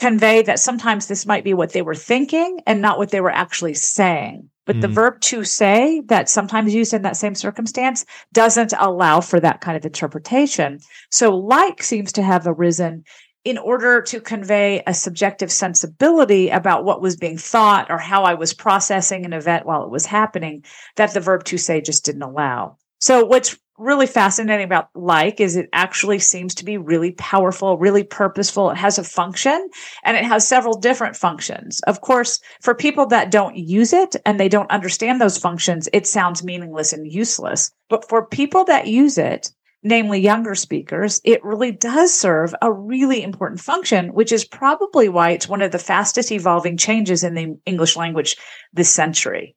[0.00, 3.30] convey that sometimes this might be what they were thinking and not what they were
[3.30, 4.50] actually saying.
[4.66, 4.80] But mm.
[4.82, 9.60] the verb to say that's sometimes used in that same circumstance doesn't allow for that
[9.60, 10.80] kind of interpretation.
[11.10, 13.04] So like seems to have arisen
[13.44, 18.34] in order to convey a subjective sensibility about what was being thought or how I
[18.34, 20.64] was processing an event while it was happening
[20.96, 22.78] that the verb to say just didn't allow.
[23.00, 28.04] So what's really fascinating about like is it actually seems to be really powerful, really
[28.04, 28.70] purposeful.
[28.70, 29.68] It has a function
[30.04, 31.80] and it has several different functions.
[31.86, 36.06] Of course, for people that don't use it and they don't understand those functions, it
[36.06, 37.70] sounds meaningless and useless.
[37.88, 39.50] But for people that use it,
[39.82, 45.30] namely younger speakers, it really does serve a really important function, which is probably why
[45.30, 48.36] it's one of the fastest evolving changes in the English language
[48.72, 49.54] this century.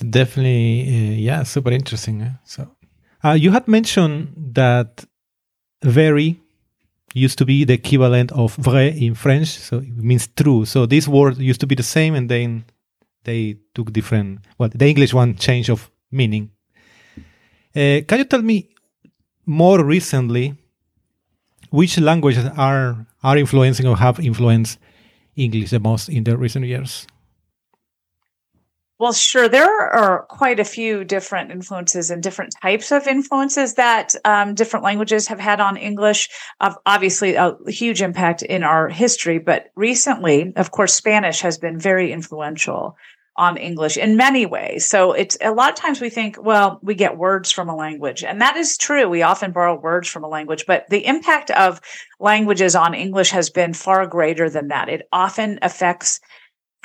[0.00, 2.22] Definitely, uh, yeah, super interesting.
[2.22, 2.30] Eh?
[2.44, 2.70] So,
[3.24, 5.04] uh, you had mentioned that
[5.82, 6.40] very
[7.14, 10.64] used to be the equivalent of vrai in French, so it means true.
[10.64, 12.64] So this word used to be the same, and then
[13.24, 14.40] they took different.
[14.58, 16.50] Well, the English one change of meaning.
[17.74, 18.68] Uh, can you tell me
[19.44, 20.54] more recently
[21.70, 24.78] which languages are are influencing or have influenced
[25.36, 27.06] English the most in the recent years?
[28.98, 29.46] Well, sure.
[29.46, 34.84] There are quite a few different influences and different types of influences that um, different
[34.84, 36.30] languages have had on English.
[36.62, 41.78] Uh, obviously, a huge impact in our history, but recently, of course, Spanish has been
[41.78, 42.96] very influential
[43.36, 44.86] on English in many ways.
[44.86, 48.24] So it's a lot of times we think, well, we get words from a language.
[48.24, 49.10] And that is true.
[49.10, 51.82] We often borrow words from a language, but the impact of
[52.18, 54.88] languages on English has been far greater than that.
[54.88, 56.18] It often affects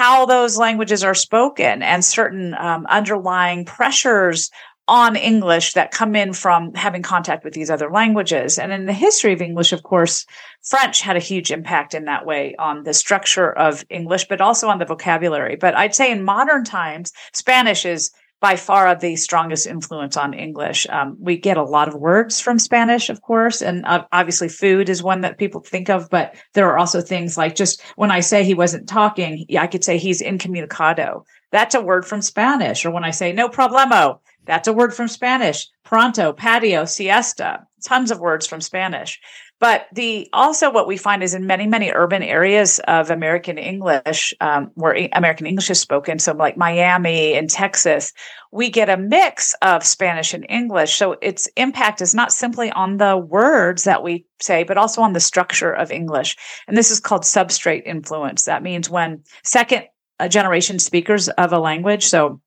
[0.02, 4.49] how those languages are spoken and certain um, underlying pressures
[4.88, 8.58] on English that come in from having contact with these other languages.
[8.58, 10.26] And in the history of English, of course,
[10.64, 14.70] French had a huge impact in that way on the structure of English, but also
[14.70, 15.56] on the vocabulary.
[15.56, 18.10] But I'd say in modern times, Spanish is
[18.42, 20.88] by far the strongest influence on English.
[20.89, 24.89] Um, we get a lot of words from Spanish, of course, and uh, obviously food
[24.89, 28.20] is one that people think of, but there are also things like just when I
[28.20, 31.24] say he wasn't talking, I could say he's incommunicado.
[31.52, 32.84] That's a word from Spanish.
[32.84, 35.70] Or when I say no problemo, that's a word from Spanish.
[35.84, 39.20] Pronto, patio, siesta, tons of words from Spanish.
[39.62, 44.34] But the also what we find is in many many urban areas of American English,
[44.41, 48.12] um, where American English is spoken, so like Miami and Texas,
[48.51, 50.95] we get a mix of Spanish and English.
[50.95, 55.14] So its impact is not simply on the words that we say, but also on
[55.14, 56.36] the structure of English.
[56.68, 58.45] And this is called substrate influence.
[58.45, 59.84] That means when second
[60.20, 62.41] uh, generation speakers of a language, so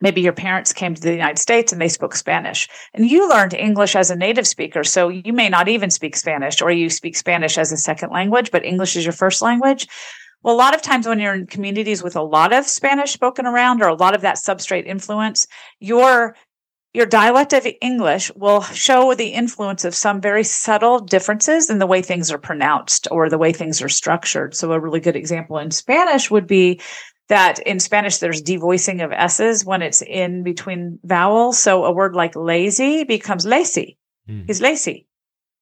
[0.00, 3.54] maybe your parents came to the United States and they spoke Spanish and you learned
[3.54, 4.84] English as a native speaker.
[4.84, 8.50] So you may not even speak Spanish or you speak Spanish as a second language,
[8.50, 9.86] but English is your first language.
[10.42, 13.44] Well, a lot of times when you're in communities with a lot of Spanish spoken
[13.44, 15.46] around or a lot of that substrate influence,
[15.80, 16.36] your
[16.94, 21.86] your dialect of English will show the influence of some very subtle differences in the
[21.86, 24.54] way things are pronounced or the way things are structured.
[24.56, 26.80] So a really good example in Spanish would be
[27.28, 31.58] that in Spanish there's devoicing of S's when it's in between vowels.
[31.58, 33.98] So a word like lazy becomes lacy.
[34.28, 34.44] Mm.
[34.46, 35.06] He's lacy.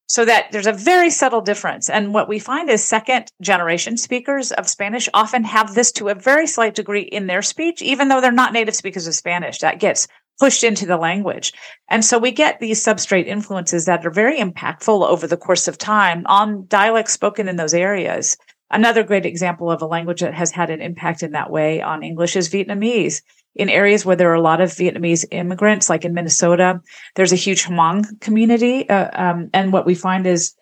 [0.09, 1.89] So that there's a very subtle difference.
[1.89, 6.15] And what we find is second generation speakers of Spanish often have this to a
[6.15, 9.59] very slight degree in their speech, even though they're not native speakers of Spanish.
[9.59, 10.07] That gets
[10.39, 11.51] pushed into the language.
[11.89, 15.77] And so we get these substrate influences that are very impactful over the course of
[15.77, 18.37] time on dialects spoken in those areas.
[18.69, 22.03] Another great example of a language that has had an impact in that way on
[22.03, 23.21] English is Vietnamese.
[23.55, 26.81] In areas where there are a lot of Vietnamese immigrants, like in Minnesota,
[27.15, 28.87] there's a huge Hmong community.
[28.87, 30.53] Uh, um, and what we find is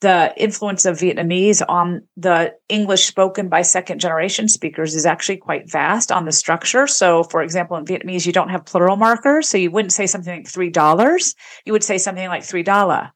[0.00, 5.70] the influence of Vietnamese on the English spoken by second generation speakers is actually quite
[5.70, 6.86] vast on the structure.
[6.86, 9.48] So, for example, in Vietnamese, you don't have plural markers.
[9.48, 11.34] So you wouldn't say something like $3.
[11.64, 13.10] You would say something like $3.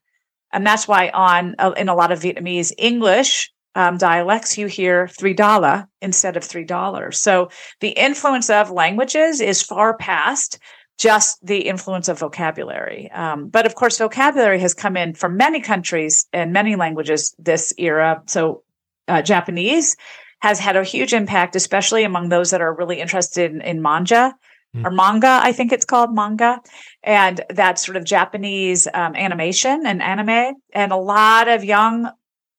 [0.52, 5.08] And that's why on, uh, in a lot of Vietnamese English, um, dialects, you hear
[5.08, 7.20] three dollar instead of three dollars.
[7.20, 7.50] So
[7.80, 10.58] the influence of languages is far past
[10.98, 13.10] just the influence of vocabulary.
[13.12, 17.72] Um, but of course, vocabulary has come in from many countries and many languages this
[17.78, 18.22] era.
[18.26, 18.64] So
[19.08, 19.96] uh, Japanese
[20.40, 24.34] has had a huge impact, especially among those that are really interested in, in manga
[24.74, 24.84] mm.
[24.84, 26.60] or manga, I think it's called manga.
[27.02, 30.54] And that's sort of Japanese um, animation and anime.
[30.72, 32.10] And a lot of young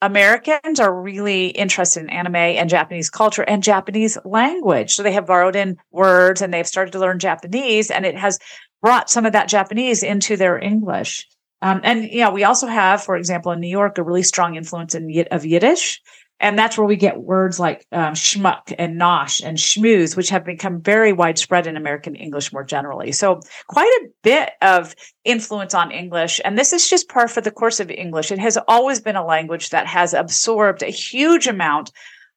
[0.01, 4.95] Americans are really interested in anime and Japanese culture and Japanese language.
[4.95, 8.39] So they have borrowed in words and they've started to learn Japanese and it has
[8.81, 11.27] brought some of that Japanese into their English.
[11.61, 14.95] Um, and yeah, we also have, for example, in New York, a really strong influence
[14.95, 16.01] in, of Yiddish.
[16.41, 20.43] And that's where we get words like um, schmuck and nosh and schmooze, which have
[20.43, 23.11] become very widespread in American English more generally.
[23.11, 26.41] So quite a bit of influence on English.
[26.43, 28.31] And this is just par for the course of English.
[28.31, 31.91] It has always been a language that has absorbed a huge amount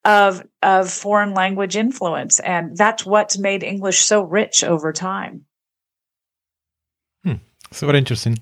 [0.04, 2.40] of, of foreign language influence.
[2.40, 5.46] And that's what's made English so rich over time.
[7.24, 7.36] Hmm.
[7.72, 8.38] So very interesting.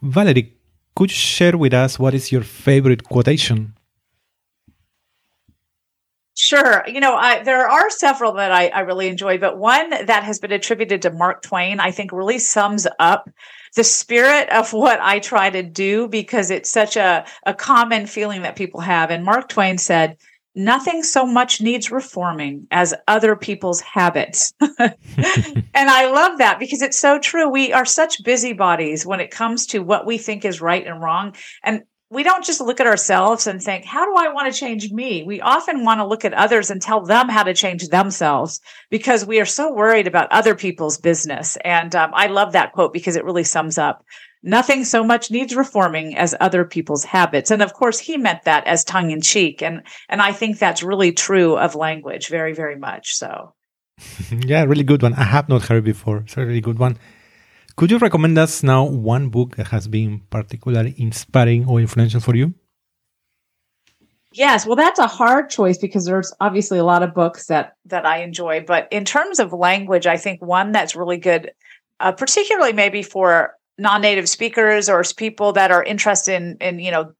[0.00, 0.54] Valerie,
[0.94, 3.74] could you share with us what is your favorite quotation
[6.34, 6.82] Sure.
[6.86, 10.38] You know, I, there are several that I, I really enjoy, but one that has
[10.38, 13.28] been attributed to Mark Twain, I think really sums up
[13.76, 18.42] the spirit of what I try to do because it's such a, a common feeling
[18.42, 19.10] that people have.
[19.10, 20.16] And Mark Twain said,
[20.54, 24.52] nothing so much needs reforming as other people's habits.
[24.78, 24.94] and
[25.74, 27.48] I love that because it's so true.
[27.48, 31.34] We are such busybodies when it comes to what we think is right and wrong.
[31.62, 34.92] And we don't just look at ourselves and think, how do I want to change
[34.92, 35.22] me?
[35.22, 38.60] We often want to look at others and tell them how to change themselves
[38.90, 41.56] because we are so worried about other people's business.
[41.64, 44.04] And um, I love that quote because it really sums up
[44.42, 47.50] nothing so much needs reforming as other people's habits.
[47.50, 49.62] And of course, he meant that as tongue in cheek.
[49.62, 53.14] And, and I think that's really true of language very, very much.
[53.14, 53.54] So.
[54.30, 55.14] yeah, really good one.
[55.14, 56.18] I have not heard before.
[56.18, 56.98] It's a really good one.
[57.76, 62.34] Could you recommend us now one book that has been particularly inspiring or influential for
[62.34, 62.54] you?
[64.34, 68.06] Yes, well, that's a hard choice because there's obviously a lot of books that that
[68.06, 68.64] I enjoy.
[68.66, 71.52] But in terms of language, I think one that's really good,
[72.00, 77.12] uh, particularly maybe for non-native speakers or people that are interested in, in you know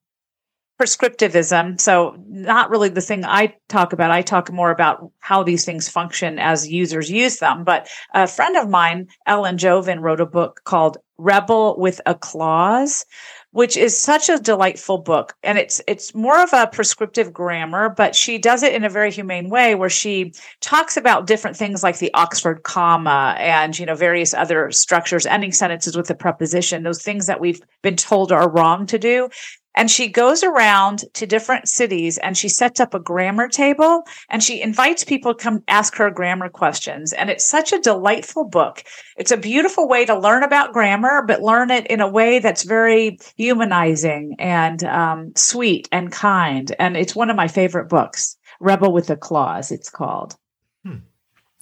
[0.82, 1.80] prescriptivism.
[1.80, 4.10] So, not really the thing I talk about.
[4.10, 7.62] I talk more about how these things function as users use them.
[7.62, 13.04] But a friend of mine, Ellen Jovin, wrote a book called Rebel with a Clause,
[13.52, 15.34] which is such a delightful book.
[15.44, 19.12] And it's it's more of a prescriptive grammar, but she does it in a very
[19.12, 23.94] humane way where she talks about different things like the Oxford comma and you know
[23.94, 28.50] various other structures, ending sentences with a preposition, those things that we've been told are
[28.50, 29.28] wrong to do.
[29.74, 34.42] And she goes around to different cities and she sets up a grammar table and
[34.42, 37.12] she invites people to come ask her grammar questions.
[37.12, 38.84] And it's such a delightful book.
[39.16, 42.64] It's a beautiful way to learn about grammar, but learn it in a way that's
[42.64, 46.74] very humanizing and um, sweet and kind.
[46.78, 50.36] And it's one of my favorite books, Rebel with a Clause, it's called.
[50.84, 50.98] Hmm.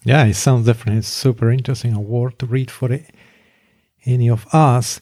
[0.05, 2.89] Yeah, it sounds definitely It's super interesting and worth to read for
[4.05, 5.01] any of us.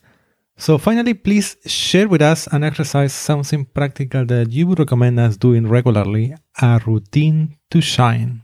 [0.61, 5.37] So finally, please share with us an exercise, something practical that you would recommend us
[5.37, 8.43] doing regularly, a routine to shine.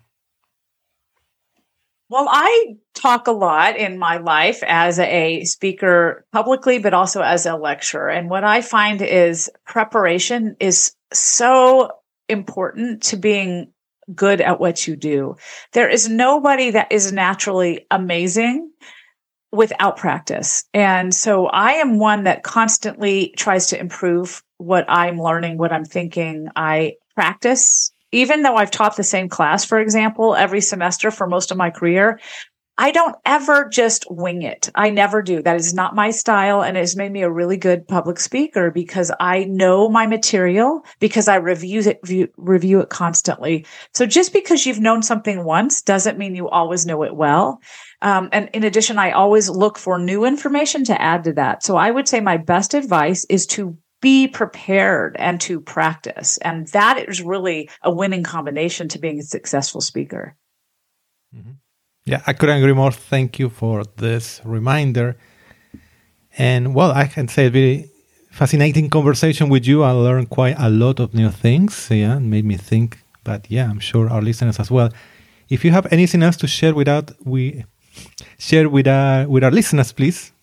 [2.09, 7.47] Well, I talk a lot in my life as a speaker publicly, but also as
[7.47, 8.11] a lecturer.
[8.11, 11.91] And what I find is preparation is so
[12.29, 13.73] important to being
[14.15, 15.35] good at what you do.
[15.73, 18.71] There is nobody that is naturally amazing
[19.55, 20.65] without practice.
[20.75, 25.85] And so I am one that constantly tries to improve what I'm learning, what I'm
[25.85, 26.49] thinking.
[26.57, 31.51] I practice, even though I've taught the same class, for example, every semester for most
[31.51, 32.19] of my career.
[32.77, 34.69] I don't ever just wing it.
[34.75, 35.41] I never do.
[35.41, 36.61] That is not my style.
[36.61, 40.85] And it has made me a really good public speaker because I know my material
[40.99, 43.65] because I review it, view, review it constantly.
[43.93, 47.61] So just because you've known something once doesn't mean you always know it well.
[48.05, 51.65] Um, and in addition, I always look for new information to add to that.
[51.65, 56.37] So I would say my best advice is to be prepared and to practice.
[56.37, 60.37] And that is really a winning combination to being a successful speaker.
[61.35, 61.53] Mm-hmm.
[62.05, 62.93] Yeah, I couldn't agree more.
[62.93, 65.17] Thank you for this reminder.
[66.37, 67.91] And well, I can say a very
[68.31, 69.83] fascinating conversation with you.
[69.83, 71.89] I learned quite a lot of new things.
[71.91, 72.99] Yeah, made me think.
[73.25, 74.91] But yeah, I'm sure our listeners as well.
[75.49, 77.65] If you have anything else to share without we
[78.39, 80.35] share with our with our listeners, please?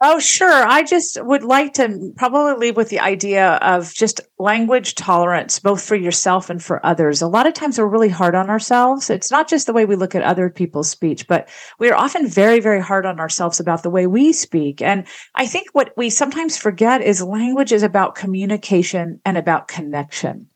[0.00, 0.64] Oh, sure.
[0.64, 5.82] I just would like to probably leave with the idea of just language tolerance, both
[5.82, 7.20] for yourself and for others.
[7.20, 9.10] A lot of times we're really hard on ourselves.
[9.10, 11.48] It's not just the way we look at other people's speech, but
[11.80, 14.80] we are often very, very hard on ourselves about the way we speak.
[14.80, 15.04] And
[15.34, 20.46] I think what we sometimes forget is language is about communication and about connection.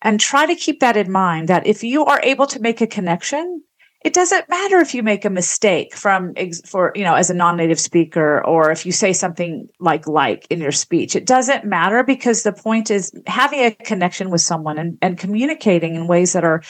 [0.00, 2.86] And try to keep that in mind that if you are able to make a
[2.86, 3.64] connection,
[4.04, 6.34] it doesn't matter if you make a mistake from
[6.66, 10.60] for you know as a non-native speaker or if you say something like like in
[10.60, 11.14] your speech.
[11.14, 15.94] It doesn't matter because the point is having a connection with someone and, and communicating
[15.94, 16.62] in ways that are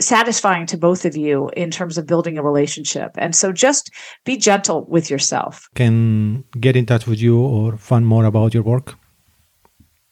[0.00, 3.10] satisfying to both of you in terms of building a relationship.
[3.16, 3.90] And so just
[4.24, 5.68] be gentle with yourself.
[5.74, 8.94] Can get in touch with you or find more about your work?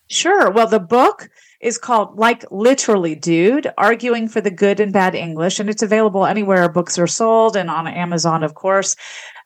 [0.09, 0.51] Sure.
[0.51, 1.29] Well the book
[1.61, 5.61] is called Like Literally Dude, Arguing for the Good and Bad English.
[5.61, 8.97] And it's available anywhere books are sold and on Amazon, of course.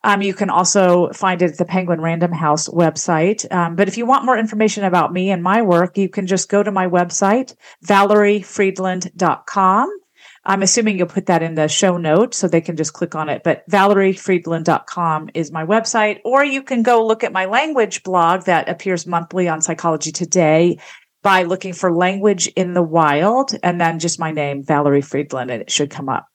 [0.03, 3.51] Um, you can also find it at the Penguin Random House website.
[3.51, 6.47] Um, but if you want more information about me and my work, you can just
[6.47, 7.55] go to my website,
[7.85, 9.99] valeriefridland.com.
[10.47, 13.29] I'm assuming you'll put that in the show notes so they can just click on
[13.29, 13.41] it.
[13.43, 18.69] But valeriefridland.com is my website, or you can go look at my language blog that
[18.69, 20.77] appears monthly on Psychology Today
[21.25, 25.63] by looking for language in the wild and then just my name, Valerie Fridland, and
[25.63, 26.27] it should come up.